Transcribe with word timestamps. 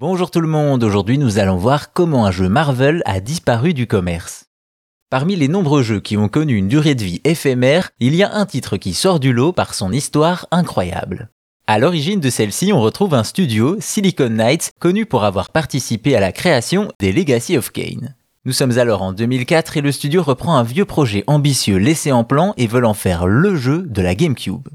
Bonjour 0.00 0.30
tout 0.30 0.40
le 0.40 0.46
monde, 0.46 0.84
aujourd'hui 0.84 1.18
nous 1.18 1.40
allons 1.40 1.56
voir 1.56 1.92
comment 1.92 2.24
un 2.24 2.30
jeu 2.30 2.48
Marvel 2.48 3.02
a 3.04 3.18
disparu 3.18 3.74
du 3.74 3.88
commerce. 3.88 4.44
Parmi 5.10 5.34
les 5.34 5.48
nombreux 5.48 5.82
jeux 5.82 5.98
qui 5.98 6.16
ont 6.16 6.28
connu 6.28 6.54
une 6.54 6.68
durée 6.68 6.94
de 6.94 7.02
vie 7.02 7.20
éphémère, 7.24 7.90
il 7.98 8.14
y 8.14 8.22
a 8.22 8.32
un 8.32 8.46
titre 8.46 8.76
qui 8.76 8.94
sort 8.94 9.18
du 9.18 9.32
lot 9.32 9.52
par 9.52 9.74
son 9.74 9.90
histoire 9.90 10.46
incroyable. 10.52 11.30
À 11.66 11.80
l'origine 11.80 12.20
de 12.20 12.30
celle-ci, 12.30 12.72
on 12.72 12.80
retrouve 12.80 13.12
un 13.12 13.24
studio, 13.24 13.76
Silicon 13.80 14.28
Knights, 14.28 14.70
connu 14.78 15.04
pour 15.04 15.24
avoir 15.24 15.50
participé 15.50 16.14
à 16.14 16.20
la 16.20 16.30
création 16.30 16.92
des 17.00 17.10
Legacy 17.10 17.58
of 17.58 17.72
Kane. 17.72 18.14
Nous 18.44 18.52
sommes 18.52 18.78
alors 18.78 19.02
en 19.02 19.12
2004 19.12 19.78
et 19.78 19.80
le 19.80 19.90
studio 19.90 20.22
reprend 20.22 20.56
un 20.56 20.62
vieux 20.62 20.84
projet 20.84 21.24
ambitieux 21.26 21.76
laissé 21.76 22.12
en 22.12 22.22
plan 22.22 22.54
et 22.56 22.68
veut 22.68 22.86
en 22.86 22.94
faire 22.94 23.26
le 23.26 23.56
jeu 23.56 23.82
de 23.88 24.00
la 24.00 24.14
GameCube. 24.14 24.68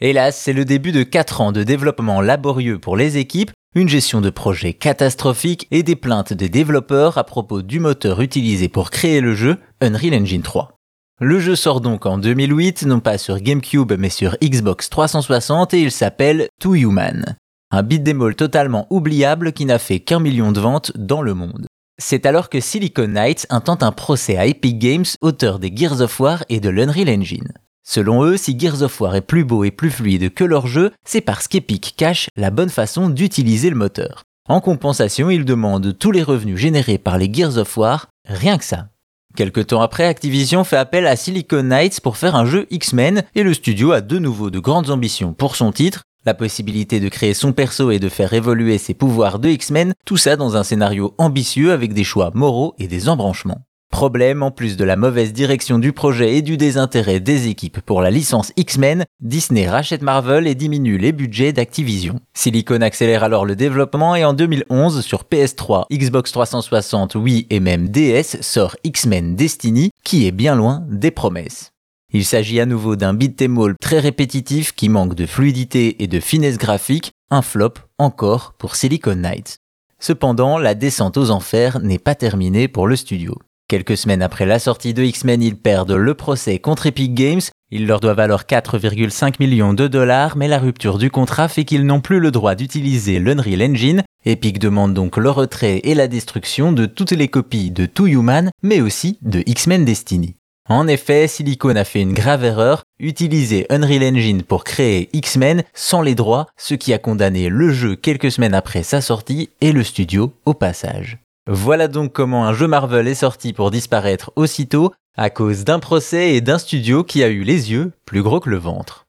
Hélas, 0.00 0.40
c'est 0.40 0.52
le 0.52 0.64
début 0.64 0.92
de 0.92 1.02
4 1.02 1.40
ans 1.40 1.50
de 1.50 1.64
développement 1.64 2.20
laborieux 2.20 2.78
pour 2.78 2.96
les 2.96 3.16
équipes, 3.16 3.50
une 3.74 3.88
gestion 3.88 4.20
de 4.20 4.30
projet 4.30 4.72
catastrophique 4.72 5.68
et 5.70 5.82
des 5.82 5.96
plaintes 5.96 6.32
des 6.32 6.48
développeurs 6.48 7.18
à 7.18 7.24
propos 7.24 7.62
du 7.62 7.80
moteur 7.80 8.20
utilisé 8.20 8.68
pour 8.68 8.90
créer 8.90 9.20
le 9.20 9.34
jeu, 9.34 9.58
Unreal 9.80 10.14
Engine 10.14 10.42
3. 10.42 10.74
Le 11.20 11.38
jeu 11.38 11.54
sort 11.54 11.80
donc 11.80 12.06
en 12.06 12.18
2008, 12.18 12.84
non 12.86 13.00
pas 13.00 13.18
sur 13.18 13.40
GameCube 13.40 13.92
mais 13.98 14.08
sur 14.08 14.36
Xbox 14.42 14.88
360 14.88 15.74
et 15.74 15.82
il 15.82 15.90
s'appelle 15.90 16.48
Too 16.60 16.76
Human. 16.76 17.36
Un 17.70 17.82
beat'em 17.82 18.34
totalement 18.34 18.86
oubliable 18.90 19.52
qui 19.52 19.66
n'a 19.66 19.78
fait 19.78 20.00
qu'un 20.00 20.20
million 20.20 20.52
de 20.52 20.60
ventes 20.60 20.92
dans 20.96 21.20
le 21.20 21.34
monde. 21.34 21.66
C'est 22.00 22.26
alors 22.26 22.48
que 22.48 22.60
Silicon 22.60 23.08
Knights 23.08 23.46
intente 23.50 23.82
un 23.82 23.92
procès 23.92 24.36
à 24.36 24.46
Epic 24.46 24.78
Games, 24.78 25.04
auteur 25.20 25.58
des 25.58 25.72
Gears 25.74 26.00
of 26.00 26.18
War 26.20 26.44
et 26.48 26.60
de 26.60 26.70
l'Unreal 26.70 27.10
Engine. 27.10 27.52
Selon 27.90 28.22
eux, 28.22 28.36
si 28.36 28.58
Gears 28.58 28.82
of 28.82 29.00
War 29.00 29.16
est 29.16 29.22
plus 29.22 29.44
beau 29.44 29.64
et 29.64 29.70
plus 29.70 29.90
fluide 29.90 30.34
que 30.34 30.44
leur 30.44 30.66
jeu, 30.66 30.92
c'est 31.06 31.22
parce 31.22 31.48
qu'Epic 31.48 31.94
cache 31.96 32.28
la 32.36 32.50
bonne 32.50 32.68
façon 32.68 33.08
d'utiliser 33.08 33.70
le 33.70 33.76
moteur. 33.76 34.24
En 34.46 34.60
compensation, 34.60 35.30
ils 35.30 35.46
demandent 35.46 35.96
tous 35.98 36.10
les 36.10 36.22
revenus 36.22 36.58
générés 36.58 36.98
par 36.98 37.16
les 37.16 37.32
Gears 37.32 37.56
of 37.56 37.74
War, 37.78 38.08
rien 38.26 38.58
que 38.58 38.64
ça. 38.66 38.88
Quelque 39.36 39.62
temps 39.62 39.80
après, 39.80 40.04
Activision 40.04 40.64
fait 40.64 40.76
appel 40.76 41.06
à 41.06 41.16
Silicon 41.16 41.62
Knights 41.62 42.02
pour 42.02 42.18
faire 42.18 42.36
un 42.36 42.44
jeu 42.44 42.66
X-Men 42.70 43.22
et 43.34 43.42
le 43.42 43.54
studio 43.54 43.92
a 43.92 44.02
de 44.02 44.18
nouveau 44.18 44.50
de 44.50 44.58
grandes 44.58 44.90
ambitions 44.90 45.32
pour 45.32 45.56
son 45.56 45.72
titre, 45.72 46.02
la 46.26 46.34
possibilité 46.34 47.00
de 47.00 47.08
créer 47.08 47.32
son 47.32 47.54
perso 47.54 47.90
et 47.90 47.98
de 47.98 48.10
faire 48.10 48.34
évoluer 48.34 48.76
ses 48.76 48.92
pouvoirs 48.92 49.38
de 49.38 49.48
X-Men, 49.48 49.94
tout 50.04 50.18
ça 50.18 50.36
dans 50.36 50.58
un 50.58 50.62
scénario 50.62 51.14
ambitieux 51.16 51.72
avec 51.72 51.94
des 51.94 52.04
choix 52.04 52.32
moraux 52.34 52.74
et 52.78 52.86
des 52.86 53.08
embranchements. 53.08 53.62
Problème, 53.90 54.42
en 54.42 54.50
plus 54.50 54.76
de 54.76 54.84
la 54.84 54.96
mauvaise 54.96 55.32
direction 55.32 55.78
du 55.78 55.92
projet 55.92 56.36
et 56.36 56.42
du 56.42 56.56
désintérêt 56.56 57.20
des 57.20 57.48
équipes 57.48 57.80
pour 57.80 58.00
la 58.00 58.10
licence 58.10 58.52
X-Men, 58.56 59.04
Disney 59.20 59.68
rachète 59.68 60.02
Marvel 60.02 60.46
et 60.46 60.54
diminue 60.54 60.98
les 60.98 61.12
budgets 61.12 61.52
d'Activision. 61.52 62.20
Silicon 62.34 62.80
accélère 62.80 63.24
alors 63.24 63.44
le 63.44 63.56
développement 63.56 64.14
et 64.14 64.24
en 64.24 64.34
2011, 64.34 65.00
sur 65.00 65.24
PS3, 65.24 65.86
Xbox 65.90 66.30
360, 66.32 67.14
Wii 67.16 67.46
et 67.50 67.60
même 67.60 67.88
DS, 67.88 68.40
sort 68.42 68.76
X-Men 68.84 69.34
Destiny, 69.34 69.90
qui 70.04 70.26
est 70.26 70.32
bien 70.32 70.54
loin 70.54 70.84
des 70.88 71.10
promesses. 71.10 71.72
Il 72.12 72.24
s'agit 72.24 72.60
à 72.60 72.66
nouveau 72.66 72.94
d'un 72.94 73.14
beat'em 73.14 73.58
all 73.58 73.74
très 73.80 73.98
répétitif 73.98 74.74
qui 74.74 74.88
manque 74.88 75.14
de 75.14 75.26
fluidité 75.26 76.02
et 76.02 76.06
de 76.06 76.20
finesse 76.20 76.56
graphique, 76.56 77.12
un 77.30 77.42
flop 77.42 77.74
encore 77.98 78.54
pour 78.58 78.76
Silicon 78.76 79.16
Knights. 79.16 79.58
Cependant, 79.98 80.58
la 80.58 80.74
descente 80.74 81.16
aux 81.16 81.30
enfers 81.30 81.80
n'est 81.80 81.98
pas 81.98 82.14
terminée 82.14 82.68
pour 82.68 82.86
le 82.86 82.94
studio. 82.94 83.34
Quelques 83.68 83.98
semaines 83.98 84.22
après 84.22 84.46
la 84.46 84.58
sortie 84.58 84.94
de 84.94 85.02
X-Men, 85.02 85.42
ils 85.42 85.58
perdent 85.58 85.92
le 85.92 86.14
procès 86.14 86.58
contre 86.58 86.86
Epic 86.86 87.12
Games. 87.12 87.42
Ils 87.70 87.86
leur 87.86 88.00
doivent 88.00 88.18
alors 88.18 88.44
4,5 88.44 89.34
millions 89.40 89.74
de 89.74 89.86
dollars, 89.86 90.38
mais 90.38 90.48
la 90.48 90.58
rupture 90.58 90.96
du 90.96 91.10
contrat 91.10 91.48
fait 91.48 91.66
qu'ils 91.66 91.84
n'ont 91.84 92.00
plus 92.00 92.18
le 92.18 92.30
droit 92.30 92.54
d'utiliser 92.54 93.18
l'Unreal 93.18 93.62
Engine. 93.62 94.04
Epic 94.24 94.58
demande 94.58 94.94
donc 94.94 95.18
le 95.18 95.28
retrait 95.28 95.82
et 95.84 95.94
la 95.94 96.08
destruction 96.08 96.72
de 96.72 96.86
toutes 96.86 97.10
les 97.10 97.28
copies 97.28 97.70
de 97.70 97.84
Too 97.84 98.06
Human, 98.06 98.50
mais 98.62 98.80
aussi 98.80 99.18
de 99.20 99.42
X-Men 99.44 99.84
Destiny. 99.84 100.36
En 100.70 100.88
effet, 100.88 101.28
Silicon 101.28 101.76
a 101.76 101.84
fait 101.84 102.00
une 102.00 102.14
grave 102.14 102.44
erreur, 102.44 102.84
utiliser 102.98 103.66
Unreal 103.68 104.14
Engine 104.14 104.44
pour 104.44 104.64
créer 104.64 105.10
X-Men 105.12 105.62
sans 105.74 106.00
les 106.00 106.14
droits, 106.14 106.46
ce 106.56 106.72
qui 106.72 106.94
a 106.94 106.98
condamné 106.98 107.50
le 107.50 107.70
jeu 107.70 107.96
quelques 107.96 108.32
semaines 108.32 108.54
après 108.54 108.82
sa 108.82 109.02
sortie 109.02 109.50
et 109.60 109.72
le 109.72 109.84
studio 109.84 110.32
au 110.46 110.54
passage. 110.54 111.18
Voilà 111.50 111.88
donc 111.88 112.12
comment 112.12 112.44
un 112.44 112.52
jeu 112.52 112.66
Marvel 112.66 113.08
est 113.08 113.14
sorti 113.14 113.54
pour 113.54 113.70
disparaître 113.70 114.30
aussitôt 114.36 114.92
à 115.16 115.30
cause 115.30 115.64
d'un 115.64 115.78
procès 115.78 116.34
et 116.34 116.42
d'un 116.42 116.58
studio 116.58 117.04
qui 117.04 117.22
a 117.22 117.28
eu 117.28 117.42
les 117.42 117.72
yeux 117.72 117.92
plus 118.04 118.22
gros 118.22 118.38
que 118.38 118.50
le 118.50 118.58
ventre. 118.58 119.07